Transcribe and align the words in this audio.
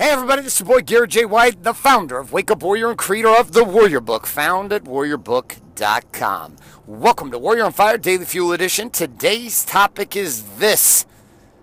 Hey 0.00 0.12
everybody, 0.12 0.40
this 0.40 0.54
is 0.54 0.60
your 0.60 0.78
boy 0.78 0.80
Garrett 0.80 1.10
J. 1.10 1.26
White, 1.26 1.62
the 1.62 1.74
founder 1.74 2.16
of 2.16 2.32
Wake 2.32 2.50
Up 2.50 2.62
Warrior 2.62 2.88
and 2.88 2.96
creator 2.96 3.28
of 3.28 3.52
the 3.52 3.62
Warrior 3.62 4.00
Book, 4.00 4.26
found 4.26 4.72
at 4.72 4.84
warriorbook.com. 4.84 6.56
Welcome 6.86 7.30
to 7.30 7.38
Warrior 7.38 7.66
on 7.66 7.72
Fire 7.72 7.98
Daily 7.98 8.24
Fuel 8.24 8.52
Edition. 8.52 8.88
Today's 8.88 9.62
topic 9.62 10.16
is 10.16 10.56
this 10.56 11.04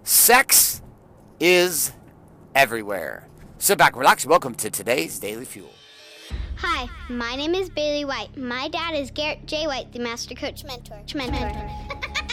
sex 0.04 0.84
is 1.39 1.94
everywhere. 2.54 3.28
Sit 3.58 3.79
back, 3.79 3.96
relax, 3.96 4.23
welcome 4.23 4.54
to 4.54 4.69
today's 4.69 5.17
Daily 5.17 5.46
Fuel. 5.46 5.74
Hi, 6.58 6.88
my 7.10 7.35
name 7.35 7.56
is 7.56 7.72
Bailey 7.72 8.06
White. 8.06 8.38
My 8.38 8.67
dad 8.67 8.94
is 8.94 9.10
Garrett 9.10 9.47
J. 9.47 9.65
White, 9.65 9.92
the 9.94 9.99
Master 9.99 10.35
Coach 10.35 10.63
Mentor. 10.63 11.01
Mentor. 11.15 11.72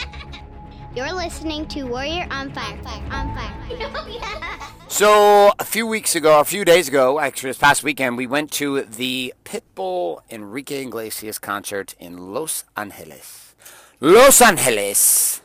You're 0.95 1.13
listening 1.13 1.67
to 1.69 1.85
Warrior 1.85 2.27
on 2.29 2.53
Fire. 2.53 2.77
On 3.09 3.33
Fire. 3.33 3.51
Oh, 3.97 4.74
So, 4.95 5.51
a 5.59 5.65
few 5.65 5.85
weeks 5.85 6.15
ago, 6.15 6.39
a 6.39 6.45
few 6.45 6.63
days 6.63 6.87
ago, 6.87 7.19
actually 7.19 7.49
this 7.49 7.57
past 7.57 7.83
weekend, 7.83 8.15
we 8.15 8.27
went 8.27 8.49
to 8.53 8.83
the 8.83 9.33
Pitbull 9.43 10.21
Enrique 10.29 10.83
Iglesias 10.83 11.37
concert 11.37 11.95
in 11.99 12.33
Los 12.33 12.63
Angeles. 12.77 13.55
Los 13.99 14.41
Angeles, 14.41 15.41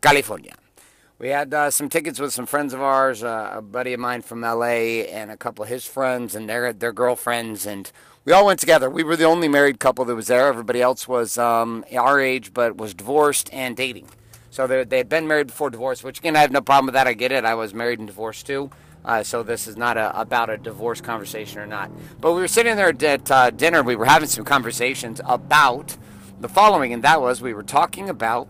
California. 0.00 0.56
We 1.20 1.28
had 1.28 1.54
uh, 1.54 1.70
some 1.70 1.88
tickets 1.88 2.18
with 2.18 2.32
some 2.32 2.46
friends 2.46 2.74
of 2.74 2.82
ours, 2.82 3.22
uh, 3.22 3.52
a 3.54 3.62
buddy 3.62 3.92
of 3.92 4.00
mine 4.00 4.22
from 4.22 4.40
LA, 4.40 5.04
and 5.06 5.30
a 5.30 5.36
couple 5.36 5.62
of 5.62 5.68
his 5.68 5.86
friends 5.86 6.34
and 6.34 6.48
their 6.48 6.72
their 6.72 6.92
girlfriends, 6.92 7.66
and 7.66 7.92
we 8.24 8.32
all 8.32 8.46
went 8.46 8.58
together. 8.58 8.90
We 8.90 9.04
were 9.04 9.14
the 9.14 9.26
only 9.26 9.46
married 9.46 9.78
couple 9.78 10.06
that 10.06 10.16
was 10.16 10.26
there. 10.26 10.48
Everybody 10.48 10.82
else 10.82 11.06
was 11.06 11.38
um, 11.38 11.84
our 11.96 12.18
age, 12.18 12.52
but 12.52 12.76
was 12.76 12.94
divorced 12.94 13.48
and 13.52 13.76
dating. 13.76 14.08
So 14.50 14.66
they, 14.66 14.82
they 14.82 14.98
had 14.98 15.08
been 15.08 15.28
married 15.28 15.46
before 15.46 15.70
divorce, 15.70 16.02
which 16.02 16.18
again 16.18 16.34
I 16.34 16.40
have 16.40 16.50
no 16.50 16.62
problem 16.62 16.86
with 16.86 16.94
that. 16.94 17.06
I 17.06 17.12
get 17.12 17.30
it. 17.30 17.44
I 17.44 17.54
was 17.54 17.72
married 17.72 18.00
and 18.00 18.08
divorced 18.08 18.44
too. 18.44 18.72
Uh, 19.08 19.22
so 19.22 19.42
this 19.42 19.66
is 19.66 19.74
not 19.74 19.96
a, 19.96 20.20
about 20.20 20.50
a 20.50 20.58
divorce 20.58 21.00
conversation 21.00 21.60
or 21.60 21.66
not. 21.66 21.90
But 22.20 22.34
we 22.34 22.42
were 22.42 22.48
sitting 22.48 22.76
there 22.76 22.90
at 22.90 23.30
uh, 23.30 23.48
dinner. 23.48 23.82
We 23.82 23.96
were 23.96 24.04
having 24.04 24.28
some 24.28 24.44
conversations 24.44 25.18
about 25.24 25.96
the 26.42 26.48
following, 26.48 26.92
and 26.92 27.02
that 27.04 27.22
was 27.22 27.40
we 27.40 27.54
were 27.54 27.62
talking 27.62 28.10
about 28.10 28.48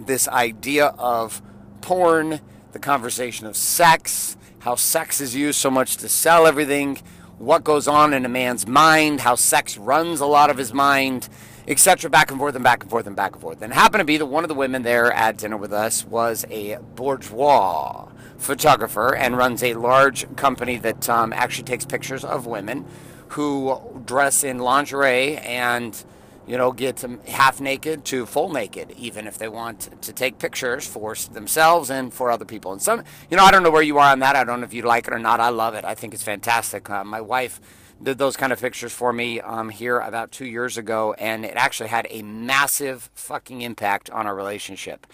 this 0.00 0.28
idea 0.28 0.86
of 0.98 1.42
porn, 1.82 2.40
the 2.72 2.78
conversation 2.78 3.46
of 3.46 3.54
sex, 3.54 4.38
how 4.60 4.76
sex 4.76 5.20
is 5.20 5.34
used 5.34 5.60
so 5.60 5.70
much 5.70 5.98
to 5.98 6.08
sell 6.08 6.46
everything, 6.46 6.96
what 7.36 7.62
goes 7.62 7.86
on 7.86 8.14
in 8.14 8.24
a 8.24 8.30
man's 8.30 8.66
mind, 8.66 9.20
how 9.20 9.34
sex 9.34 9.76
runs 9.76 10.20
a 10.20 10.26
lot 10.26 10.48
of 10.48 10.56
his 10.56 10.72
mind, 10.72 11.28
etc. 11.68 12.10
Back 12.10 12.30
and 12.30 12.38
forth 12.38 12.54
and 12.54 12.64
back 12.64 12.82
and 12.82 12.90
forth 12.90 13.06
and 13.06 13.16
back 13.16 13.32
and 13.32 13.40
forth. 13.40 13.62
And 13.62 13.72
happened 13.72 14.00
to 14.00 14.04
be 14.04 14.16
that 14.16 14.26
one 14.26 14.44
of 14.44 14.48
the 14.48 14.54
women 14.54 14.82
there 14.82 15.12
at 15.12 15.38
dinner 15.38 15.56
with 15.56 15.72
us 15.72 16.04
was 16.04 16.44
a 16.50 16.78
boudoir 16.94 18.12
photographer 18.38 19.14
and 19.14 19.36
runs 19.36 19.62
a 19.62 19.74
large 19.74 20.34
company 20.36 20.76
that 20.78 21.08
um, 21.08 21.32
actually 21.32 21.64
takes 21.64 21.84
pictures 21.84 22.24
of 22.24 22.46
women 22.46 22.84
who 23.28 23.80
dress 24.04 24.44
in 24.44 24.58
lingerie 24.58 25.36
and 25.38 26.04
you 26.46 26.56
know 26.56 26.70
get 26.70 27.04
half 27.26 27.60
naked 27.60 28.04
to 28.04 28.24
full 28.24 28.52
naked 28.52 28.92
even 28.92 29.26
if 29.26 29.36
they 29.36 29.48
want 29.48 29.90
to 30.00 30.12
take 30.12 30.38
pictures 30.38 30.86
for 30.86 31.14
themselves 31.32 31.90
and 31.90 32.14
for 32.14 32.30
other 32.30 32.44
people 32.44 32.72
and 32.72 32.80
some 32.80 33.02
you 33.30 33.36
know 33.36 33.42
i 33.42 33.50
don't 33.50 33.62
know 33.62 33.70
where 33.70 33.82
you 33.82 33.98
are 33.98 34.12
on 34.12 34.20
that 34.20 34.36
i 34.36 34.44
don't 34.44 34.60
know 34.60 34.66
if 34.66 34.72
you 34.72 34.82
like 34.82 35.08
it 35.08 35.12
or 35.12 35.18
not 35.18 35.40
i 35.40 35.48
love 35.48 35.74
it 35.74 35.84
i 35.84 35.94
think 35.94 36.14
it's 36.14 36.22
fantastic 36.22 36.88
uh, 36.88 37.02
my 37.02 37.20
wife 37.20 37.60
did 38.02 38.18
those 38.18 38.36
kind 38.36 38.52
of 38.52 38.60
pictures 38.60 38.92
for 38.92 39.12
me 39.12 39.40
um, 39.40 39.70
here 39.70 39.98
about 39.98 40.30
two 40.30 40.46
years 40.46 40.76
ago, 40.76 41.14
and 41.18 41.44
it 41.44 41.54
actually 41.56 41.88
had 41.88 42.06
a 42.10 42.22
massive 42.22 43.10
fucking 43.14 43.60
impact 43.62 44.10
on 44.10 44.26
our 44.26 44.34
relationship. 44.34 45.06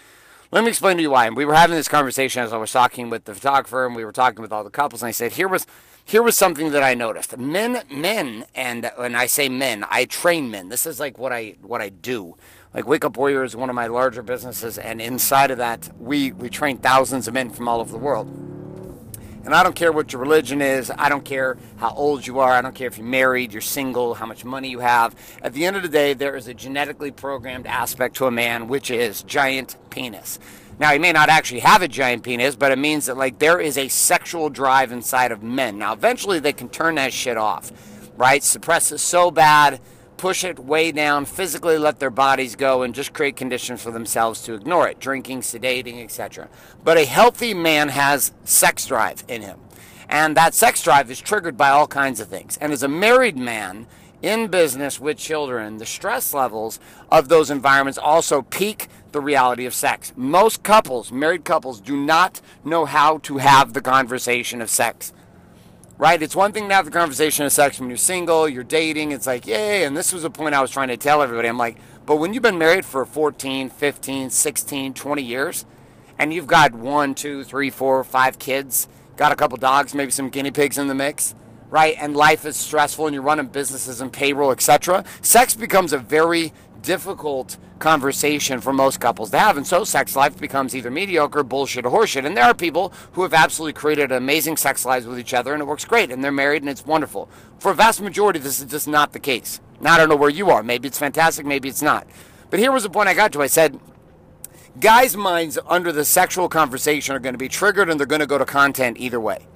Let 0.51 0.63
me 0.63 0.69
explain 0.69 0.97
to 0.97 1.03
you 1.03 1.09
why. 1.09 1.25
And 1.25 1.35
we 1.35 1.45
were 1.45 1.55
having 1.55 1.75
this 1.75 1.87
conversation 1.87 2.43
as 2.43 2.53
I 2.53 2.57
was 2.57 2.71
talking 2.71 3.09
with 3.09 3.25
the 3.25 3.33
photographer, 3.33 3.85
and 3.85 3.95
we 3.95 4.05
were 4.05 4.11
talking 4.11 4.41
with 4.41 4.51
all 4.51 4.63
the 4.63 4.69
couples, 4.69 5.01
and 5.01 5.07
I 5.07 5.11
said, 5.11 5.33
here 5.33 5.47
was 5.47 5.65
here 6.05 6.21
was 6.21 6.35
something 6.37 6.71
that 6.71 6.83
I 6.83 6.93
noticed. 6.95 7.37
Men, 7.37 7.83
men, 7.89 8.45
and 8.53 8.91
when 8.97 9.15
I 9.15 9.25
say 9.25 9.47
men, 9.47 9.85
I 9.89 10.03
train 10.05 10.51
men. 10.51 10.67
This 10.69 10.85
is 10.85 10.99
like 10.99 11.17
what 11.17 11.31
I 11.31 11.55
what 11.61 11.81
I 11.81 11.89
do. 11.89 12.35
Like 12.73 12.87
Wake 12.87 13.05
Up 13.05 13.15
Warrior 13.15 13.43
is 13.43 13.55
one 13.55 13.69
of 13.69 13.75
my 13.75 13.87
larger 13.87 14.21
businesses, 14.21 14.77
and 14.77 15.01
inside 15.01 15.49
of 15.49 15.57
that, 15.59 15.89
we 15.97 16.31
we 16.31 16.49
train 16.49 16.77
thousands 16.77 17.27
of 17.27 17.33
men 17.33 17.49
from 17.49 17.67
all 17.67 17.79
over 17.79 17.91
the 17.91 17.97
world. 17.97 18.52
And 19.43 19.53
I 19.53 19.61
don't 19.61 19.75
care 19.75 19.91
what 19.91 20.13
your 20.13 20.21
religion 20.21 20.61
is. 20.61 20.91
I 20.97 21.09
don't 21.09 21.25
care 21.25 21.57
how 21.77 21.93
old 21.93 22.25
you 22.25 22.39
are. 22.39 22.51
I 22.51 22.61
don't 22.61 22.73
care 22.73 22.87
if 22.87 22.97
you're 22.97 23.05
married, 23.05 23.51
you're 23.51 23.61
single, 23.61 24.13
how 24.13 24.25
much 24.25 24.45
money 24.45 24.69
you 24.69 24.79
have. 24.79 25.15
At 25.41 25.53
the 25.53 25.65
end 25.65 25.75
of 25.75 25.81
the 25.81 25.89
day, 25.89 26.13
there 26.13 26.35
is 26.35 26.47
a 26.47 26.53
genetically 26.53 27.11
programmed 27.11 27.67
aspect 27.67 28.15
to 28.17 28.25
a 28.25 28.31
man, 28.31 28.69
which 28.69 28.89
is 28.89 29.21
giant 29.23 29.75
penis. 29.89 30.39
Now, 30.79 30.91
he 30.91 30.99
may 30.99 31.11
not 31.11 31.29
actually 31.29 31.59
have 31.59 31.81
a 31.81 31.87
giant 31.87 32.23
penis, 32.23 32.55
but 32.55 32.71
it 32.71 32.79
means 32.79 33.05
that, 33.05 33.17
like, 33.17 33.39
there 33.39 33.59
is 33.59 33.77
a 33.77 33.89
sexual 33.89 34.49
drive 34.49 34.91
inside 34.91 35.31
of 35.31 35.43
men. 35.43 35.77
Now, 35.77 35.93
eventually 35.93 36.39
they 36.39 36.53
can 36.53 36.69
turn 36.69 36.95
that 36.95 37.13
shit 37.13 37.37
off, 37.37 37.71
right? 38.17 38.41
Suppress 38.41 38.91
it 38.91 38.99
so 38.99 39.29
bad 39.29 39.81
push 40.17 40.43
it 40.43 40.59
way 40.59 40.91
down, 40.91 41.25
physically 41.25 41.77
let 41.77 41.99
their 41.99 42.09
bodies 42.09 42.55
go, 42.55 42.81
and 42.81 42.95
just 42.95 43.13
create 43.13 43.35
conditions 43.35 43.81
for 43.81 43.91
themselves 43.91 44.41
to 44.43 44.53
ignore 44.53 44.87
it 44.87 44.99
drinking, 44.99 45.41
sedating, 45.41 46.03
etc. 46.03 46.49
But 46.83 46.97
a 46.97 47.05
healthy 47.05 47.53
man 47.53 47.89
has 47.89 48.33
sex 48.43 48.85
drive 48.85 49.23
in 49.27 49.41
him. 49.41 49.59
And 50.09 50.37
that 50.37 50.53
sex 50.53 50.83
drive 50.83 51.09
is 51.09 51.19
triggered 51.19 51.57
by 51.57 51.69
all 51.69 51.87
kinds 51.87 52.19
of 52.19 52.27
things. 52.27 52.57
And 52.57 52.71
as 52.71 52.83
a 52.83 52.87
married 52.87 53.37
man 53.37 53.87
in 54.21 54.47
business 54.47 54.99
with 54.99 55.17
children, 55.17 55.77
the 55.77 55.85
stress 55.85 56.33
levels 56.33 56.79
of 57.11 57.29
those 57.29 57.49
environments 57.49 57.97
also 57.97 58.41
peak 58.41 58.87
the 59.11 59.21
reality 59.21 59.65
of 59.65 59.73
sex. 59.73 60.13
Most 60.15 60.63
couples, 60.63 61.11
married 61.11 61.45
couples, 61.45 61.81
do 61.81 61.95
not 61.95 62.41
know 62.63 62.85
how 62.85 63.17
to 63.19 63.37
have 63.37 63.73
the 63.73 63.81
conversation 63.81 64.61
of 64.61 64.69
sex 64.69 65.13
right? 65.97 66.21
It's 66.21 66.35
one 66.35 66.51
thing 66.51 66.67
to 66.69 66.75
have 66.75 66.85
the 66.85 66.91
conversation 66.91 67.45
of 67.45 67.51
sex 67.51 67.79
when 67.79 67.89
you're 67.89 67.97
single, 67.97 68.47
you're 68.49 68.63
dating. 68.63 69.11
It's 69.11 69.27
like, 69.27 69.45
yay. 69.45 69.83
And 69.83 69.95
this 69.95 70.11
was 70.11 70.23
a 70.23 70.29
point 70.29 70.55
I 70.55 70.61
was 70.61 70.71
trying 70.71 70.87
to 70.89 70.97
tell 70.97 71.21
everybody. 71.21 71.47
I'm 71.47 71.57
like, 71.57 71.77
but 72.05 72.17
when 72.17 72.33
you've 72.33 72.43
been 72.43 72.57
married 72.57 72.85
for 72.85 73.05
14, 73.05 73.69
15, 73.69 74.29
16, 74.29 74.93
20 74.93 75.21
years, 75.21 75.65
and 76.19 76.33
you've 76.33 76.47
got 76.47 76.73
one, 76.73 77.15
two, 77.15 77.43
three, 77.43 77.69
four, 77.69 78.03
five 78.03 78.39
kids, 78.39 78.87
got 79.15 79.31
a 79.31 79.35
couple 79.35 79.57
dogs, 79.57 79.93
maybe 79.93 80.11
some 80.11 80.29
guinea 80.29 80.51
pigs 80.51 80.77
in 80.77 80.87
the 80.87 80.95
mix, 80.95 81.35
right? 81.69 81.95
And 81.99 82.15
life 82.15 82.45
is 82.45 82.55
stressful 82.55 83.07
and 83.07 83.13
you're 83.13 83.23
running 83.23 83.47
businesses 83.47 84.01
and 84.01 84.11
payroll, 84.11 84.51
etc. 84.51 85.03
Sex 85.21 85.55
becomes 85.55 85.93
a 85.93 85.97
very 85.97 86.53
difficult 86.83 87.57
conversation 87.79 88.61
for 88.61 88.71
most 88.71 88.99
couples 88.99 89.31
to 89.31 89.39
have. 89.39 89.57
And 89.57 89.65
so 89.65 89.83
sex 89.83 90.15
life 90.15 90.37
becomes 90.39 90.75
either 90.75 90.91
mediocre, 90.91 91.43
bullshit, 91.43 91.85
or 91.85 91.91
horseshit. 91.91 92.25
And 92.25 92.37
there 92.37 92.43
are 92.43 92.53
people 92.53 92.93
who 93.13 93.23
have 93.23 93.33
absolutely 93.33 93.73
created 93.73 94.11
amazing 94.11 94.57
sex 94.57 94.85
lives 94.85 95.07
with 95.07 95.19
each 95.19 95.33
other 95.33 95.53
and 95.53 95.61
it 95.61 95.65
works 95.65 95.85
great 95.85 96.11
and 96.11 96.23
they're 96.23 96.31
married 96.31 96.61
and 96.61 96.69
it's 96.69 96.85
wonderful. 96.85 97.29
For 97.57 97.71
a 97.71 97.75
vast 97.75 98.01
majority, 98.01 98.39
this 98.39 98.59
is 98.59 98.65
just 98.69 98.87
not 98.87 99.13
the 99.13 99.19
case. 99.19 99.59
Now, 99.81 99.93
I 99.93 99.97
don't 99.97 100.09
know 100.09 100.15
where 100.15 100.29
you 100.29 100.49
are. 100.51 100.61
Maybe 100.61 100.87
it's 100.87 100.99
fantastic, 100.99 101.45
maybe 101.45 101.67
it's 101.67 101.81
not. 101.81 102.07
But 102.49 102.59
here 102.59 102.71
was 102.71 102.83
the 102.83 102.89
point 102.89 103.09
I 103.09 103.13
got 103.13 103.33
to. 103.33 103.41
I 103.41 103.47
said, 103.47 103.79
guys' 104.79 105.17
minds 105.17 105.57
under 105.67 105.91
the 105.91 106.05
sexual 106.05 106.47
conversation 106.47 107.15
are 107.15 107.19
going 107.19 107.33
to 107.33 107.39
be 107.39 107.49
triggered 107.49 107.89
and 107.89 107.99
they're 107.99 108.07
going 108.07 108.21
to 108.21 108.27
go 108.27 108.37
to 108.37 108.45
content 108.45 108.97
either 108.99 109.19
way 109.19 109.47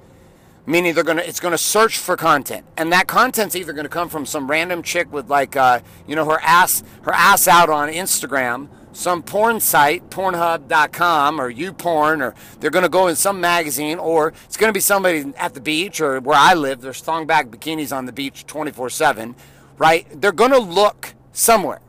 meaning 0.68 0.94
they're 0.94 1.04
gonna 1.04 1.22
it's 1.22 1.40
gonna 1.40 1.58
search 1.58 1.98
for 1.98 2.16
content. 2.16 2.64
And 2.76 2.92
that 2.92 3.06
content's 3.08 3.56
either 3.56 3.72
gonna 3.72 3.88
come 3.88 4.08
from 4.08 4.26
some 4.26 4.50
random 4.50 4.82
chick 4.82 5.12
with 5.12 5.28
like 5.28 5.56
uh, 5.56 5.80
you 6.06 6.14
know 6.14 6.24
her 6.26 6.40
ass 6.42 6.82
her 7.02 7.12
ass 7.12 7.48
out 7.48 7.70
on 7.70 7.88
instagram 7.88 8.68
some 8.92 9.22
porn 9.22 9.60
site 9.60 10.08
pornhub.com 10.10 11.40
or 11.40 11.52
youporn 11.52 12.20
or 12.20 12.34
they're 12.58 12.70
gonna 12.70 12.88
go 12.88 13.06
in 13.06 13.14
some 13.14 13.40
magazine 13.40 13.98
or 13.98 14.32
it's 14.46 14.56
gonna 14.56 14.72
be 14.72 14.80
somebody 14.80 15.32
at 15.36 15.54
the 15.54 15.60
beach 15.60 16.00
or 16.00 16.20
where 16.20 16.38
i 16.38 16.54
live 16.54 16.80
there's 16.80 17.00
thong 17.00 17.26
back 17.26 17.48
bikinis 17.48 17.94
on 17.94 18.06
the 18.06 18.12
beach 18.12 18.46
24 18.46 18.90
7 18.90 19.34
right? 19.78 20.06
They're 20.20 20.32
gonna 20.32 20.58
look 20.58 21.14
somewhere 21.32 21.80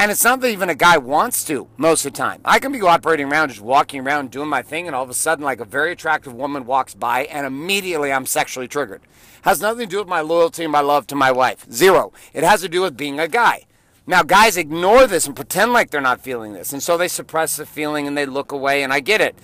and 0.00 0.10
it's 0.10 0.24
not 0.24 0.40
that 0.40 0.48
even 0.48 0.70
a 0.70 0.74
guy 0.74 0.96
wants 0.96 1.44
to 1.44 1.68
most 1.76 2.06
of 2.06 2.14
the 2.14 2.16
time. 2.16 2.40
I 2.42 2.58
can 2.58 2.72
be 2.72 2.80
operating 2.80 3.30
around, 3.30 3.50
just 3.50 3.60
walking 3.60 4.00
around, 4.00 4.30
doing 4.30 4.48
my 4.48 4.62
thing, 4.62 4.86
and 4.86 4.96
all 4.96 5.02
of 5.02 5.10
a 5.10 5.14
sudden, 5.14 5.44
like 5.44 5.60
a 5.60 5.66
very 5.66 5.92
attractive 5.92 6.32
woman 6.32 6.64
walks 6.64 6.94
by, 6.94 7.24
and 7.24 7.46
immediately 7.46 8.10
I'm 8.10 8.24
sexually 8.24 8.66
triggered. 8.66 9.02
Has 9.42 9.60
nothing 9.60 9.80
to 9.80 9.90
do 9.90 9.98
with 9.98 10.08
my 10.08 10.22
loyalty 10.22 10.62
and 10.64 10.72
my 10.72 10.80
love 10.80 11.06
to 11.08 11.14
my 11.14 11.30
wife. 11.30 11.70
Zero. 11.70 12.14
It 12.32 12.44
has 12.44 12.62
to 12.62 12.68
do 12.70 12.80
with 12.80 12.96
being 12.96 13.20
a 13.20 13.28
guy. 13.28 13.66
Now, 14.06 14.22
guys 14.22 14.56
ignore 14.56 15.06
this 15.06 15.26
and 15.26 15.36
pretend 15.36 15.74
like 15.74 15.90
they're 15.90 16.00
not 16.00 16.22
feeling 16.22 16.54
this. 16.54 16.72
And 16.72 16.82
so 16.82 16.96
they 16.96 17.06
suppress 17.06 17.56
the 17.56 17.66
feeling 17.66 18.06
and 18.06 18.16
they 18.16 18.24
look 18.24 18.52
away, 18.52 18.82
and 18.82 18.94
I 18.94 19.00
get 19.00 19.20
it. 19.20 19.36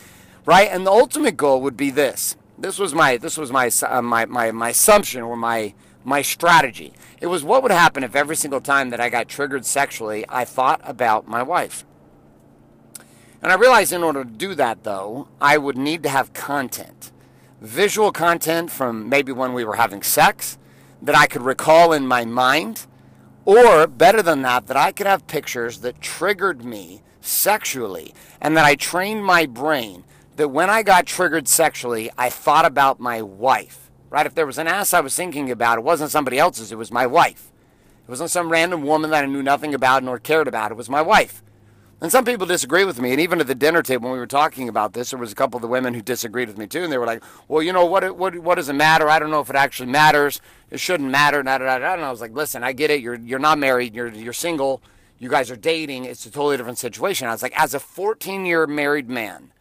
Right? 0.46 0.70
And 0.72 0.86
the 0.86 0.90
ultimate 0.90 1.36
goal 1.36 1.60
would 1.60 1.76
be 1.76 1.90
this. 1.90 2.34
This 2.56 2.78
was 2.78 2.94
my 2.94 3.18
this 3.18 3.36
was 3.36 3.52
my 3.52 3.70
uh, 3.86 4.00
my, 4.00 4.24
my 4.24 4.52
my 4.52 4.70
assumption 4.70 5.20
or 5.20 5.36
my 5.36 5.74
my 6.06 6.22
strategy. 6.22 6.92
It 7.20 7.26
was 7.26 7.42
what 7.42 7.64
would 7.64 7.72
happen 7.72 8.04
if 8.04 8.14
every 8.14 8.36
single 8.36 8.60
time 8.60 8.90
that 8.90 9.00
I 9.00 9.08
got 9.08 9.26
triggered 9.26 9.66
sexually, 9.66 10.24
I 10.28 10.44
thought 10.44 10.80
about 10.84 11.26
my 11.26 11.42
wife. 11.42 11.84
And 13.42 13.50
I 13.50 13.56
realized 13.56 13.92
in 13.92 14.04
order 14.04 14.22
to 14.22 14.30
do 14.30 14.54
that, 14.54 14.84
though, 14.84 15.26
I 15.40 15.58
would 15.58 15.76
need 15.76 16.04
to 16.04 16.08
have 16.08 16.32
content. 16.32 17.10
Visual 17.60 18.12
content 18.12 18.70
from 18.70 19.08
maybe 19.08 19.32
when 19.32 19.52
we 19.52 19.64
were 19.64 19.74
having 19.74 20.02
sex 20.02 20.58
that 21.02 21.16
I 21.16 21.26
could 21.26 21.42
recall 21.42 21.92
in 21.92 22.06
my 22.06 22.24
mind, 22.24 22.86
or 23.44 23.88
better 23.88 24.22
than 24.22 24.42
that, 24.42 24.68
that 24.68 24.76
I 24.76 24.92
could 24.92 25.06
have 25.08 25.26
pictures 25.26 25.80
that 25.80 26.00
triggered 26.00 26.64
me 26.64 27.02
sexually 27.20 28.14
and 28.40 28.56
that 28.56 28.64
I 28.64 28.76
trained 28.76 29.24
my 29.24 29.44
brain 29.44 30.04
that 30.36 30.48
when 30.48 30.70
I 30.70 30.84
got 30.84 31.06
triggered 31.06 31.48
sexually, 31.48 32.10
I 32.16 32.30
thought 32.30 32.64
about 32.64 33.00
my 33.00 33.22
wife 33.22 33.85
right? 34.16 34.24
If 34.24 34.34
there 34.34 34.46
was 34.46 34.56
an 34.56 34.66
ass 34.66 34.94
I 34.94 35.00
was 35.00 35.14
thinking 35.14 35.50
about, 35.50 35.76
it 35.76 35.84
wasn't 35.84 36.10
somebody 36.10 36.38
else's, 36.38 36.72
it 36.72 36.78
was 36.78 36.90
my 36.90 37.06
wife. 37.06 37.52
It 38.02 38.08
wasn't 38.08 38.30
some 38.30 38.50
random 38.50 38.82
woman 38.82 39.10
that 39.10 39.24
I 39.24 39.26
knew 39.26 39.42
nothing 39.42 39.74
about 39.74 40.02
nor 40.02 40.18
cared 40.18 40.48
about. 40.48 40.70
It 40.70 40.76
was 40.76 40.88
my 40.88 41.02
wife. 41.02 41.42
And 42.00 42.10
some 42.10 42.24
people 42.24 42.46
disagree 42.46 42.86
with 42.86 42.98
me. 42.98 43.10
And 43.10 43.20
even 43.20 43.40
at 43.40 43.46
the 43.46 43.54
dinner 43.54 43.82
table 43.82 44.04
when 44.04 44.14
we 44.14 44.18
were 44.18 44.26
talking 44.26 44.70
about 44.70 44.94
this, 44.94 45.10
there 45.10 45.18
was 45.18 45.32
a 45.32 45.34
couple 45.34 45.58
of 45.58 45.62
the 45.62 45.68
women 45.68 45.92
who 45.92 46.00
disagreed 46.00 46.48
with 46.48 46.56
me 46.56 46.66
too. 46.66 46.82
And 46.82 46.90
they 46.90 46.96
were 46.96 47.04
like, 47.04 47.22
well, 47.46 47.62
you 47.62 47.74
know, 47.74 47.84
what, 47.84 48.16
what, 48.16 48.38
what 48.38 48.54
does 48.54 48.70
it 48.70 48.72
matter? 48.72 49.06
I 49.06 49.18
don't 49.18 49.30
know 49.30 49.40
if 49.40 49.50
it 49.50 49.56
actually 49.56 49.90
matters. 49.90 50.40
It 50.70 50.80
shouldn't 50.80 51.10
matter. 51.10 51.42
Da, 51.42 51.58
da, 51.58 51.78
da. 51.78 51.92
And 51.92 52.02
I 52.02 52.10
was 52.10 52.22
like, 52.22 52.32
listen, 52.32 52.64
I 52.64 52.72
get 52.72 52.90
it. 52.90 53.02
You're, 53.02 53.16
you're 53.16 53.38
not 53.38 53.58
married. 53.58 53.94
You're, 53.94 54.08
you're 54.08 54.32
single. 54.32 54.80
You 55.18 55.28
guys 55.28 55.50
are 55.50 55.56
dating. 55.56 56.06
It's 56.06 56.24
a 56.24 56.30
totally 56.30 56.56
different 56.56 56.78
situation. 56.78 57.28
I 57.28 57.32
was 57.32 57.42
like, 57.42 57.58
as 57.58 57.74
a 57.74 57.80
14 57.80 58.46
year 58.46 58.66
married 58.66 59.10
man, 59.10 59.52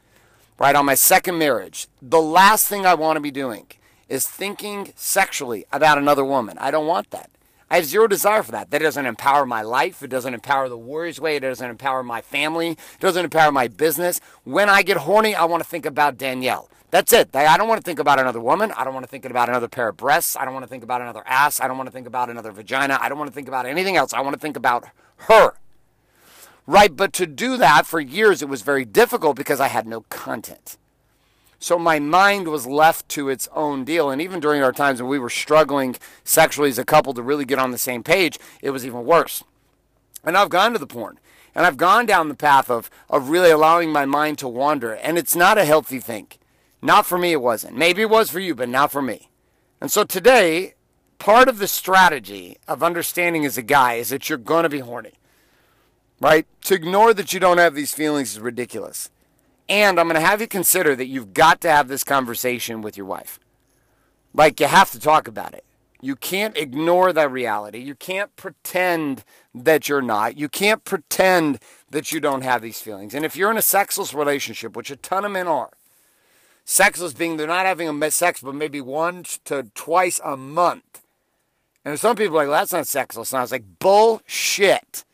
right, 0.58 0.76
on 0.76 0.86
my 0.86 0.96
second 0.96 1.38
marriage, 1.38 1.90
the 2.02 2.22
last 2.22 2.70
thing 2.70 2.86
I 2.86 2.94
want 2.94 3.18
to 3.18 3.22
be 3.22 3.32
doing 3.32 3.68
is 4.10 4.28
thinking 4.28 4.94
sexually 4.96 5.66
about 5.72 5.98
another 5.98 6.26
woman. 6.26 6.58
I 6.60 6.72
don't 6.72 6.88
want 6.88 7.12
that. 7.12 7.30
I 7.70 7.78
have 7.78 7.86
zero 7.86 8.08
desire 8.08 8.44
for 8.44 8.52
that. 8.52 8.70
That 8.70 8.82
doesn't 8.82 9.06
empower 9.06 9.46
my 9.46 9.64
life. 9.64 10.04
It 10.04 10.10
doesn't 10.10 10.34
empower 10.34 10.70
the 10.70 10.78
Warriors 10.78 11.20
way. 11.20 11.38
It 11.38 11.40
doesn't 11.40 11.70
empower 11.70 12.04
my 12.04 12.22
family. 12.22 12.72
It 12.72 13.00
doesn't 13.00 13.26
empower 13.26 13.52
my 13.52 13.68
business. 13.68 14.22
When 14.44 14.70
I 14.70 14.84
get 14.84 14.98
horny, 14.98 15.34
I 15.34 15.46
want 15.46 15.64
to 15.64 15.70
think 15.70 15.86
about 15.86 16.18
Danielle. 16.18 16.70
That's 16.92 17.12
it. 17.12 17.36
I 17.36 17.58
don't 17.58 17.68
want 17.68 17.82
to 17.82 17.84
think 17.84 18.00
about 18.00 18.20
another 18.20 18.40
woman. 18.40 18.72
I 18.78 18.84
don't 18.84 18.94
want 18.94 19.04
to 19.04 19.10
think 19.10 19.26
about 19.26 19.50
another 19.50 19.68
pair 19.68 19.90
of 19.90 19.98
breasts. 19.98 20.38
I 20.38 20.46
don't 20.46 20.54
want 20.54 20.64
to 20.64 20.70
think 20.70 20.84
about 20.84 21.02
another 21.02 21.24
ass. 21.26 21.60
I 21.60 21.68
don't 21.68 21.78
want 21.78 21.88
to 21.88 21.92
think 21.92 22.08
about 22.08 22.30
another 22.30 22.52
vagina. 22.52 23.00
I 23.02 23.10
don't 23.10 23.18
want 23.18 23.32
to 23.32 23.36
think 23.36 23.48
about 23.48 23.66
anything 23.66 23.98
else. 23.98 24.14
I 24.14 24.22
want 24.22 24.36
to 24.36 24.40
think 24.40 24.56
about 24.56 24.86
her. 25.28 25.56
Right? 26.68 26.96
But 26.96 27.14
to 27.14 27.26
do 27.26 27.58
that 27.58 27.86
for 27.86 28.00
years, 28.00 28.42
it 28.42 28.48
was 28.48 28.62
very 28.62 28.86
difficult 28.86 29.36
because 29.36 29.60
I 29.60 29.68
had 29.68 29.88
no 29.88 30.02
content. 30.02 30.78
So 31.60 31.80
my 31.80 32.00
mind 32.00 32.48
was 32.48 32.68
left 32.68 33.10
to 33.10 33.30
its 33.30 33.48
own 33.54 33.84
deal. 33.84 34.10
And 34.10 34.22
even 34.22 34.40
during 34.40 34.62
our 34.62 34.72
times 34.72 35.02
when 35.02 35.10
we 35.10 35.20
were 35.20 35.30
struggling 35.30 35.96
sexually 36.24 36.70
as 36.70 36.80
a 36.80 36.86
couple 36.86 37.14
to 37.14 37.22
really 37.22 37.46
get 37.46 37.60
on 37.60 37.72
the 37.72 37.78
same 37.78 38.04
page, 38.04 38.40
it 38.62 38.72
was 38.72 38.86
even 38.86 39.06
worse. 39.06 39.44
And 40.24 40.38
I've 40.38 40.50
gone 40.50 40.74
to 40.74 40.80
the 40.80 40.88
porn. 40.88 41.20
And 41.54 41.66
I've 41.66 41.78
gone 41.78 42.06
down 42.06 42.28
the 42.28 42.36
path 42.36 42.70
of, 42.70 42.90
of 43.10 43.30
really 43.30 43.50
allowing 43.50 43.90
my 43.90 44.06
mind 44.06 44.38
to 44.40 44.48
wander. 44.48 44.94
And 44.94 45.18
it's 45.18 45.36
not 45.36 45.58
a 45.58 45.66
healthy 45.66 46.00
thing. 46.00 46.28
Not 46.82 47.06
for 47.06 47.18
me, 47.18 47.32
it 47.32 47.42
wasn't. 47.42 47.78
Maybe 47.78 48.02
it 48.02 48.10
was 48.10 48.30
for 48.30 48.40
you, 48.40 48.54
but 48.54 48.70
not 48.70 48.92
for 48.92 49.02
me. 49.02 49.30
And 49.80 49.90
so 49.90 50.04
today, 50.04 50.74
part 51.18 51.48
of 51.48 51.58
the 51.58 51.68
strategy 51.68 52.58
of 52.68 52.84
understanding 52.84 53.46
as 53.46 53.58
a 53.58 53.62
guy 53.62 53.94
is 53.94 54.10
that 54.10 54.28
you're 54.30 54.38
going 54.38 54.64
to 54.64 54.70
be 54.70 54.80
horny. 54.80 55.14
Right? 56.20 56.46
To 56.66 56.76
ignore 56.76 57.14
that 57.14 57.34
you 57.34 57.40
don't 57.40 57.58
have 57.58 57.74
these 57.74 57.94
feelings 57.94 58.34
is 58.34 58.40
ridiculous. 58.40 59.10
And 59.68 60.00
I'm 60.00 60.08
going 60.08 60.20
to 60.20 60.26
have 60.26 60.42
you 60.42 60.48
consider 60.48 60.96
that 60.96 61.08
you've 61.08 61.34
got 61.34 61.62
to 61.62 61.70
have 61.70 61.88
this 61.88 62.04
conversation 62.04 62.82
with 62.82 62.98
your 62.98 63.06
wife. 63.06 63.40
Like, 64.34 64.60
you 64.60 64.68
have 64.68 64.92
to 64.92 65.00
talk 65.00 65.28
about 65.28 65.54
it. 65.54 65.64
You 66.02 66.16
can't 66.16 66.56
ignore 66.56 67.14
that 67.14 67.32
reality. 67.32 67.80
You 67.80 67.96
can't 67.96 68.36
pretend 68.36 69.24
that 69.56 69.90
you're 69.90 70.02
not. 70.02 70.38
You 70.38 70.50
can't 70.50 70.84
pretend 70.84 71.60
that 71.90 72.12
you 72.12 72.20
don't 72.20 72.44
have 72.44 72.62
these 72.62 72.80
feelings. 72.80 73.16
And 73.16 73.26
if 73.26 73.36
you're 73.36 73.50
in 73.50 73.58
a 73.58 73.62
sexless 73.62 74.14
relationship, 74.14 74.76
which 74.76 74.92
a 74.92 74.98
ton 74.98 75.26
of 75.26 75.32
men 75.32 75.48
are, 75.48 75.72
sexless 76.64 77.14
being 77.14 77.38
they're 77.38 77.48
not 77.48 77.66
having 77.66 78.04
a 78.04 78.12
sex 78.12 78.42
but 78.42 78.54
maybe 78.54 78.82
once 78.82 79.40
to 79.46 79.72
twice 79.74 80.20
a 80.24 80.36
month. 80.36 81.02
And 81.84 82.00
some 82.00 82.16
people 82.16 82.36
are 82.36 82.40
like, 82.40 82.50
well, 82.50 82.60
that's 82.60 82.74
not 82.74 82.88
sexless. 82.88 83.32
And 83.32 83.40
I 83.40 83.42
was 83.42 83.52
like, 83.52 83.80
bullshit. 83.80 85.06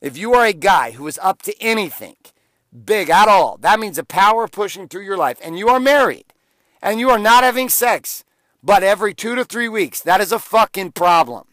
If 0.00 0.16
you 0.16 0.34
are 0.34 0.46
a 0.46 0.52
guy 0.52 0.92
who 0.92 1.06
is 1.06 1.18
up 1.22 1.42
to 1.42 1.60
anything, 1.60 2.16
big 2.72 3.10
at 3.10 3.28
all. 3.28 3.56
That 3.58 3.80
means 3.80 3.98
a 3.98 4.04
power 4.04 4.48
pushing 4.48 4.88
through 4.88 5.04
your 5.04 5.16
life. 5.16 5.38
And 5.42 5.58
you 5.58 5.68
are 5.68 5.80
married 5.80 6.24
and 6.82 6.98
you 6.98 7.10
are 7.10 7.18
not 7.18 7.44
having 7.44 7.68
sex, 7.68 8.24
but 8.62 8.82
every 8.82 9.14
two 9.14 9.34
to 9.34 9.44
three 9.44 9.68
weeks. 9.68 10.00
That 10.00 10.20
is 10.20 10.32
a 10.32 10.38
fucking 10.38 10.92
problem. 10.92 11.46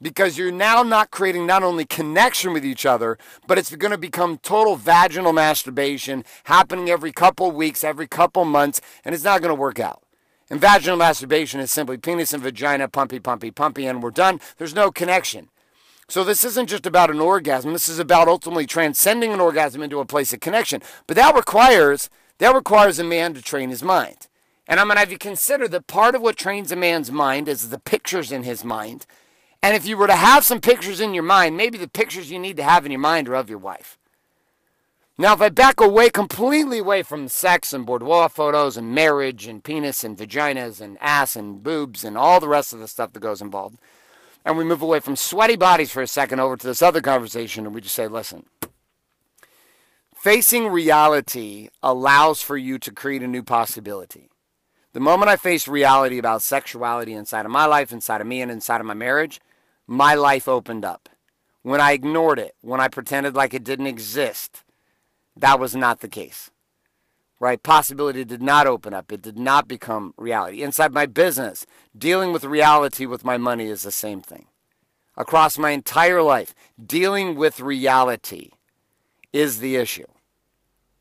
Because 0.00 0.36
you're 0.36 0.52
now 0.52 0.82
not 0.82 1.10
creating 1.10 1.46
not 1.46 1.62
only 1.62 1.86
connection 1.86 2.52
with 2.52 2.66
each 2.66 2.84
other, 2.84 3.16
but 3.46 3.56
it's 3.56 3.74
going 3.74 3.92
to 3.92 3.98
become 3.98 4.36
total 4.38 4.76
vaginal 4.76 5.32
masturbation 5.32 6.22
happening 6.44 6.90
every 6.90 7.12
couple 7.12 7.50
weeks, 7.50 7.82
every 7.82 8.06
couple 8.06 8.44
months, 8.44 8.82
and 9.06 9.14
it's 9.14 9.24
not 9.24 9.40
going 9.40 9.54
to 9.54 9.60
work 9.60 9.80
out. 9.80 10.02
And 10.50 10.60
vaginal 10.60 10.98
masturbation 10.98 11.60
is 11.60 11.72
simply 11.72 11.96
penis 11.96 12.34
and 12.34 12.42
vagina, 12.42 12.88
pumpy, 12.88 13.18
pumpy, 13.18 13.50
pumpy, 13.50 13.88
and 13.88 14.02
we're 14.02 14.10
done. 14.10 14.38
There's 14.58 14.74
no 14.74 14.90
connection. 14.90 15.48
So 16.08 16.22
this 16.22 16.44
isn't 16.44 16.68
just 16.68 16.86
about 16.86 17.10
an 17.10 17.20
orgasm. 17.20 17.72
This 17.72 17.88
is 17.88 17.98
about 17.98 18.28
ultimately 18.28 18.66
transcending 18.66 19.32
an 19.32 19.40
orgasm 19.40 19.82
into 19.82 19.98
a 19.98 20.06
place 20.06 20.32
of 20.32 20.40
connection. 20.40 20.82
But 21.06 21.16
that 21.16 21.34
requires 21.34 22.08
that 22.38 22.54
requires 22.54 22.98
a 22.98 23.04
man 23.04 23.34
to 23.34 23.42
train 23.42 23.70
his 23.70 23.82
mind. 23.82 24.28
And 24.68 24.78
I'm 24.78 24.88
going 24.88 24.96
to 24.96 25.00
have 25.00 25.12
you 25.12 25.18
consider 25.18 25.68
that 25.68 25.86
part 25.86 26.14
of 26.14 26.22
what 26.22 26.36
trains 26.36 26.70
a 26.70 26.76
man's 26.76 27.10
mind 27.10 27.48
is 27.48 27.70
the 27.70 27.78
pictures 27.78 28.30
in 28.30 28.42
his 28.42 28.62
mind. 28.62 29.06
And 29.62 29.74
if 29.74 29.86
you 29.86 29.96
were 29.96 30.06
to 30.06 30.16
have 30.16 30.44
some 30.44 30.60
pictures 30.60 31.00
in 31.00 31.14
your 31.14 31.22
mind, 31.22 31.56
maybe 31.56 31.78
the 31.78 31.88
pictures 31.88 32.30
you 32.30 32.38
need 32.38 32.56
to 32.58 32.62
have 32.62 32.84
in 32.84 32.92
your 32.92 33.00
mind 33.00 33.28
are 33.28 33.34
of 33.34 33.48
your 33.48 33.58
wife. 33.58 33.98
Now, 35.18 35.32
if 35.32 35.40
I 35.40 35.48
back 35.48 35.80
away 35.80 36.10
completely 36.10 36.78
away 36.78 37.02
from 37.02 37.28
sex 37.28 37.72
and 37.72 37.86
boudoir 37.86 38.28
photos 38.28 38.76
and 38.76 38.94
marriage 38.94 39.46
and 39.46 39.64
penis 39.64 40.04
and 40.04 40.16
vaginas 40.16 40.80
and 40.80 40.98
ass 41.00 41.36
and 41.36 41.62
boobs 41.62 42.04
and 42.04 42.18
all 42.18 42.38
the 42.38 42.48
rest 42.48 42.74
of 42.74 42.80
the 42.80 42.88
stuff 42.88 43.14
that 43.14 43.20
goes 43.20 43.40
involved, 43.40 43.78
and 44.46 44.56
we 44.56 44.62
move 44.62 44.80
away 44.80 45.00
from 45.00 45.16
sweaty 45.16 45.56
bodies 45.56 45.90
for 45.90 46.02
a 46.02 46.06
second 46.06 46.38
over 46.38 46.56
to 46.56 46.66
this 46.66 46.80
other 46.80 47.00
conversation 47.00 47.66
and 47.66 47.74
we 47.74 47.80
just 47.80 47.96
say, 47.96 48.06
listen, 48.06 48.46
facing 50.14 50.68
reality 50.68 51.68
allows 51.82 52.40
for 52.40 52.56
you 52.56 52.78
to 52.78 52.92
create 52.92 53.24
a 53.24 53.26
new 53.26 53.42
possibility. 53.42 54.30
The 54.92 55.00
moment 55.00 55.28
I 55.28 55.36
faced 55.36 55.66
reality 55.66 56.16
about 56.16 56.42
sexuality 56.42 57.12
inside 57.12 57.44
of 57.44 57.50
my 57.50 57.66
life, 57.66 57.92
inside 57.92 58.20
of 58.20 58.26
me, 58.26 58.40
and 58.40 58.50
inside 58.50 58.80
of 58.80 58.86
my 58.86 58.94
marriage, 58.94 59.40
my 59.86 60.14
life 60.14 60.48
opened 60.48 60.84
up. 60.84 61.08
When 61.62 61.80
I 61.80 61.92
ignored 61.92 62.38
it, 62.38 62.54
when 62.60 62.80
I 62.80 62.86
pretended 62.86 63.34
like 63.34 63.52
it 63.52 63.64
didn't 63.64 63.88
exist, 63.88 64.62
that 65.36 65.58
was 65.58 65.74
not 65.74 66.00
the 66.00 66.08
case 66.08 66.50
right? 67.38 67.62
Possibility 67.62 68.24
did 68.24 68.42
not 68.42 68.66
open 68.66 68.94
up. 68.94 69.12
It 69.12 69.22
did 69.22 69.38
not 69.38 69.68
become 69.68 70.14
reality. 70.16 70.62
Inside 70.62 70.92
my 70.92 71.06
business, 71.06 71.66
dealing 71.96 72.32
with 72.32 72.44
reality 72.44 73.06
with 73.06 73.24
my 73.24 73.36
money 73.36 73.66
is 73.66 73.82
the 73.82 73.92
same 73.92 74.20
thing. 74.20 74.46
Across 75.16 75.58
my 75.58 75.70
entire 75.70 76.22
life, 76.22 76.54
dealing 76.84 77.36
with 77.36 77.60
reality 77.60 78.50
is 79.32 79.60
the 79.60 79.76
issue. 79.76 80.06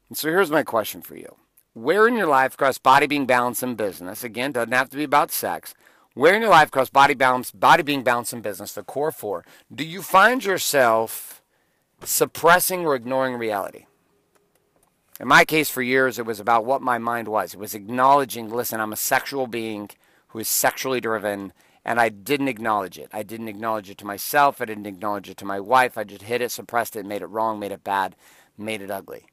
And 0.09 0.17
so 0.17 0.29
here's 0.29 0.51
my 0.51 0.63
question 0.63 1.01
for 1.01 1.15
you. 1.15 1.35
Where 1.73 2.07
in 2.07 2.15
your 2.15 2.27
life 2.27 2.53
across 2.53 2.77
body 2.77 3.07
being 3.07 3.25
balanced 3.25 3.63
in 3.63 3.75
business, 3.75 4.23
again, 4.23 4.53
doesn't 4.53 4.71
have 4.71 4.89
to 4.91 4.97
be 4.97 5.03
about 5.03 5.31
sex, 5.31 5.73
where 6.13 6.33
in 6.33 6.41
your 6.41 6.51
life 6.51 6.69
across 6.69 6.89
body 6.89 7.13
balance, 7.13 7.51
body 7.51 7.83
being 7.83 8.03
balanced 8.03 8.31
in 8.31 8.39
business, 8.39 8.71
the 8.71 8.83
core 8.83 9.11
four, 9.11 9.43
do 9.73 9.83
you 9.83 10.01
find 10.01 10.45
yourself 10.45 11.41
suppressing 12.03 12.85
or 12.85 12.95
ignoring 12.95 13.35
reality? 13.35 13.85
In 15.19 15.27
my 15.27 15.45
case, 15.45 15.69
for 15.69 15.81
years, 15.81 16.19
it 16.19 16.25
was 16.25 16.39
about 16.39 16.65
what 16.65 16.81
my 16.81 16.97
mind 16.97 17.27
was. 17.27 17.53
It 17.53 17.59
was 17.59 17.73
acknowledging, 17.73 18.49
listen, 18.49 18.81
I'm 18.81 18.91
a 18.91 18.97
sexual 18.97 19.47
being 19.47 19.89
who 20.29 20.39
is 20.39 20.49
sexually 20.49 20.99
driven, 20.99 21.53
and 21.85 22.01
I 22.01 22.09
didn't 22.09 22.49
acknowledge 22.49 22.99
it. 22.99 23.09
I 23.13 23.23
didn't 23.23 23.47
acknowledge 23.47 23.89
it 23.89 23.97
to 23.99 24.05
myself. 24.05 24.59
I 24.59 24.65
didn't 24.65 24.87
acknowledge 24.87 25.29
it 25.29 25.37
to 25.37 25.45
my 25.45 25.59
wife. 25.59 25.97
I 25.97 26.03
just 26.03 26.23
hid 26.23 26.41
it, 26.41 26.51
suppressed 26.51 26.97
it, 26.97 27.05
made 27.05 27.21
it 27.21 27.27
wrong, 27.27 27.59
made 27.59 27.71
it 27.71 27.83
bad, 27.83 28.17
made 28.57 28.81
it 28.81 28.91
ugly. 28.91 29.27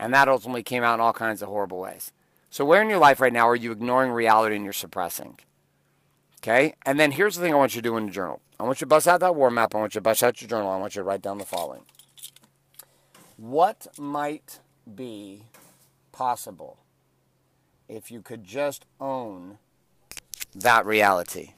And 0.00 0.12
that 0.12 0.28
ultimately 0.28 0.64
came 0.64 0.82
out 0.82 0.94
in 0.94 1.00
all 1.00 1.12
kinds 1.12 1.42
of 1.42 1.48
horrible 1.48 1.78
ways. 1.78 2.10
So, 2.50 2.64
where 2.64 2.82
in 2.82 2.88
your 2.88 2.98
life 2.98 3.20
right 3.20 3.32
now 3.32 3.48
are 3.48 3.54
you 3.54 3.70
ignoring 3.70 4.10
reality 4.10 4.56
and 4.56 4.64
you're 4.64 4.72
suppressing? 4.72 5.38
Okay? 6.38 6.74
And 6.84 6.98
then 6.98 7.12
here's 7.12 7.36
the 7.36 7.42
thing 7.42 7.52
I 7.52 7.56
want 7.56 7.76
you 7.76 7.82
to 7.82 7.88
do 7.88 7.96
in 7.96 8.06
the 8.06 8.12
journal 8.12 8.40
I 8.58 8.64
want 8.64 8.80
you 8.80 8.86
to 8.86 8.88
bust 8.88 9.06
out 9.06 9.20
that 9.20 9.36
war 9.36 9.50
map. 9.50 9.74
I 9.74 9.78
want 9.78 9.94
you 9.94 10.00
to 10.00 10.02
bust 10.02 10.22
out 10.24 10.40
your 10.40 10.48
journal. 10.48 10.70
I 10.70 10.78
want 10.78 10.96
you 10.96 11.00
to 11.00 11.04
write 11.04 11.22
down 11.22 11.38
the 11.38 11.44
following 11.44 11.82
What 13.36 13.86
might 13.96 14.58
be 14.92 15.44
possible 16.12 16.78
if 17.88 18.10
you 18.10 18.22
could 18.22 18.44
just 18.44 18.86
own 19.00 19.58
that 20.54 20.86
reality. 20.86 21.54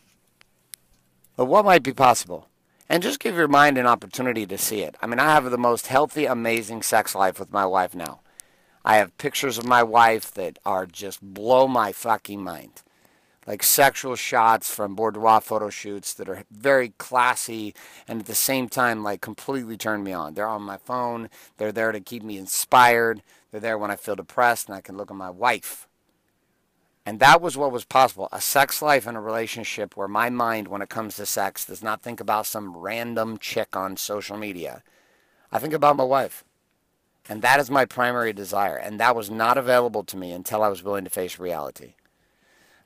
But 1.36 1.46
what 1.46 1.64
might 1.64 1.82
be 1.82 1.92
possible? 1.92 2.48
And 2.88 3.02
just 3.02 3.20
give 3.20 3.36
your 3.36 3.48
mind 3.48 3.78
an 3.78 3.86
opportunity 3.86 4.46
to 4.46 4.58
see 4.58 4.82
it. 4.82 4.96
I 5.00 5.06
mean, 5.06 5.18
I 5.18 5.32
have 5.32 5.50
the 5.50 5.58
most 5.58 5.86
healthy, 5.86 6.26
amazing 6.26 6.82
sex 6.82 7.14
life 7.14 7.38
with 7.40 7.52
my 7.52 7.64
wife 7.64 7.94
now. 7.94 8.20
I 8.84 8.96
have 8.96 9.16
pictures 9.16 9.58
of 9.58 9.64
my 9.64 9.82
wife 9.82 10.32
that 10.34 10.58
are 10.66 10.86
just 10.86 11.22
blow 11.22 11.68
my 11.68 11.92
fucking 11.92 12.42
mind 12.42 12.82
like 13.46 13.62
sexual 13.62 14.16
shots 14.16 14.72
from 14.72 14.94
boudoir 14.94 15.40
photo 15.40 15.68
shoots 15.68 16.14
that 16.14 16.28
are 16.28 16.44
very 16.50 16.90
classy 16.98 17.74
and 18.06 18.20
at 18.20 18.26
the 18.26 18.34
same 18.34 18.68
time 18.68 19.02
like 19.02 19.20
completely 19.20 19.76
turn 19.76 20.02
me 20.02 20.12
on. 20.12 20.34
They're 20.34 20.46
on 20.46 20.62
my 20.62 20.76
phone. 20.76 21.28
They're 21.56 21.72
there 21.72 21.92
to 21.92 22.00
keep 22.00 22.22
me 22.22 22.38
inspired. 22.38 23.22
They're 23.50 23.60
there 23.60 23.78
when 23.78 23.90
I 23.90 23.96
feel 23.96 24.16
depressed 24.16 24.68
and 24.68 24.76
I 24.76 24.80
can 24.80 24.96
look 24.96 25.10
at 25.10 25.16
my 25.16 25.30
wife. 25.30 25.88
And 27.04 27.18
that 27.18 27.40
was 27.40 27.56
what 27.56 27.72
was 27.72 27.84
possible. 27.84 28.28
A 28.30 28.40
sex 28.40 28.80
life 28.80 29.08
and 29.08 29.16
a 29.16 29.20
relationship 29.20 29.96
where 29.96 30.06
my 30.06 30.30
mind, 30.30 30.68
when 30.68 30.82
it 30.82 30.88
comes 30.88 31.16
to 31.16 31.26
sex, 31.26 31.64
does 31.64 31.82
not 31.82 32.00
think 32.00 32.20
about 32.20 32.46
some 32.46 32.76
random 32.76 33.38
chick 33.38 33.74
on 33.74 33.96
social 33.96 34.36
media. 34.36 34.84
I 35.50 35.58
think 35.58 35.74
about 35.74 35.96
my 35.96 36.04
wife. 36.04 36.44
And 37.28 37.42
that 37.42 37.58
is 37.58 37.70
my 37.70 37.86
primary 37.86 38.32
desire. 38.32 38.76
And 38.76 39.00
that 39.00 39.16
was 39.16 39.30
not 39.30 39.58
available 39.58 40.04
to 40.04 40.16
me 40.16 40.30
until 40.30 40.62
I 40.62 40.68
was 40.68 40.82
willing 40.82 41.04
to 41.04 41.10
face 41.10 41.40
reality. 41.40 41.94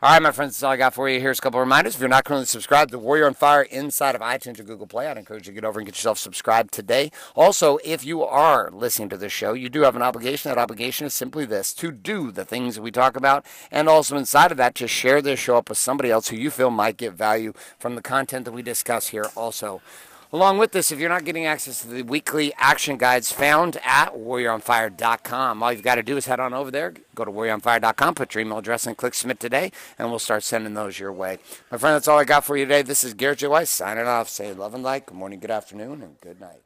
All 0.03 0.13
right, 0.13 0.21
my 0.21 0.31
friends, 0.31 0.53
that's 0.53 0.63
all 0.63 0.73
I 0.73 0.77
got 0.77 0.93
for 0.93 1.09
you. 1.09 1.21
Here's 1.21 1.39
a 1.39 1.41
couple 1.41 1.59
reminders. 1.59 1.95
If 1.95 2.01
you're 2.01 2.11
not 2.11 2.27
currently 2.27 2.45
subscribed 2.45 2.91
to 2.91 2.99
Warrior 2.99 3.29
on 3.29 3.33
Fire 3.33 3.63
inside 3.63 4.15
of 4.15 4.21
iTunes 4.21 4.61
or 4.61 4.63
Google 4.63 4.87
Play, 4.87 5.07
I'd 5.07 5.17
encourage 5.17 5.47
you 5.47 5.55
to 5.55 5.61
get 5.61 5.65
over 5.65 5.81
and 5.81 5.87
get 5.87 5.97
yourself 5.97 6.19
subscribed 6.19 6.71
today. 6.71 7.11
Also, 7.35 7.79
if 7.83 8.05
you 8.05 8.23
are 8.23 8.71
listening 8.71 9.09
to 9.09 9.17
this 9.17 9.33
show, 9.33 9.55
you 9.55 9.71
do 9.71 9.81
have 9.81 9.97
an 9.97 10.03
obligation. 10.03 10.51
That 10.51 10.59
obligation 10.59 11.07
is 11.07 11.15
simply 11.15 11.47
this 11.47 11.73
to 11.73 11.91
do 11.91 12.31
the 12.31 12.45
things 12.45 12.75
that 12.75 12.83
we 12.83 12.91
talk 12.91 13.17
about, 13.17 13.47
and 13.71 13.89
also 13.89 14.19
inside 14.19 14.51
of 14.51 14.59
that, 14.59 14.75
to 14.75 14.87
share 14.87 15.23
this 15.23 15.41
show 15.41 15.57
up 15.57 15.71
with 15.71 15.79
somebody 15.79 16.11
else 16.11 16.29
who 16.29 16.37
you 16.37 16.51
feel 16.51 16.69
might 16.69 16.99
get 16.99 17.15
value 17.15 17.55
from 17.79 17.95
the 17.95 18.03
content 18.03 18.45
that 18.45 18.53
we 18.53 18.61
discuss 18.61 19.09
here 19.09 19.31
also. 19.35 19.81
Along 20.33 20.59
with 20.59 20.73
this, 20.73 20.91
if 20.91 20.99
you're 20.99 21.09
not 21.09 21.25
getting 21.25 21.47
access 21.47 21.83
to 21.83 21.89
the 21.89 22.03
weekly 22.03 22.53
action 22.57 22.97
guides 22.97 23.31
found 23.31 23.79
at 23.85 24.15
warrioronfire.com, 24.15 25.63
all 25.63 25.73
you've 25.73 25.83
got 25.83 25.95
to 25.95 26.03
do 26.03 26.17
is 26.17 26.27
head 26.27 26.41
on 26.41 26.53
over 26.53 26.71
there, 26.71 26.95
go 27.15 27.25
to 27.25 27.31
warrioronfire.com, 27.31 28.15
put 28.17 28.35
your 28.35 28.43
email 28.43 28.59
address 28.59 28.87
and 28.87 28.97
click 28.97 29.15
submit 29.15 29.39
today, 29.39 29.71
and 29.99 30.11
we'll 30.11 30.19
start 30.19 30.43
sending 30.43 30.75
those 30.75 30.99
your 30.99 31.13
way. 31.13 31.39
My 31.71 31.79
friend, 31.79 31.95
that's 31.95 32.09
all 32.09 32.19
I 32.19 32.25
got 32.25 32.45
for 32.45 32.57
you 32.57 32.65
today. 32.65 32.83
This 32.83 33.05
is 33.05 33.15
Garrett 33.15 33.39
J. 33.39 33.47
White 33.47 33.69
signing 33.69 34.07
off. 34.07 34.29
Say 34.29 34.53
love 34.53 34.75
and 34.75 34.83
light. 34.83 35.07
Good 35.07 35.17
morning, 35.17 35.39
good 35.39 35.51
afternoon, 35.51 36.03
and 36.03 36.21
good 36.21 36.41
night. 36.41 36.66